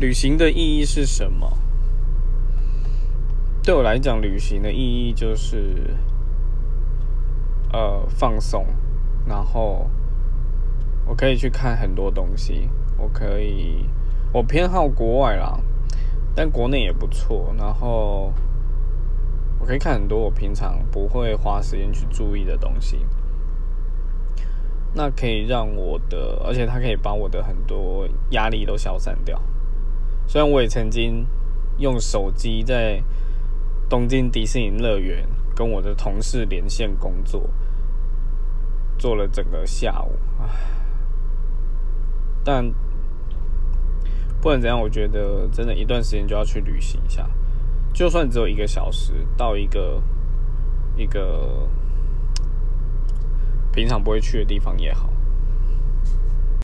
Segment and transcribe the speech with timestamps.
[0.00, 1.58] 旅行的意义是什么？
[3.64, 5.92] 对我来讲，旅行的意义就是
[7.72, 8.64] 呃放松，
[9.26, 9.90] 然后
[11.04, 13.86] 我可以去看很多东西，我可以
[14.32, 15.58] 我偏好国外啦，
[16.32, 17.52] 但国内也不错。
[17.58, 18.32] 然后
[19.58, 23.04] 我可以看很多我平常不会花时间去注意的东西。
[24.94, 29.42] 那可以让我的，而且它可以把我的很多压力都消散掉。
[30.28, 31.26] 虽然我也曾经
[31.78, 33.02] 用手机在
[33.88, 37.48] 东京迪士尼乐园跟我的同事连线工作，
[38.98, 40.46] 做了整个下午，唉，
[42.44, 42.70] 但
[44.36, 47.28] 不管怎样，我觉得真的一段时间就要去旅行一下，
[47.94, 50.02] 就算只有一个小时，到一个
[50.94, 51.66] 一个。
[53.70, 55.08] 平常不会去的地方也好，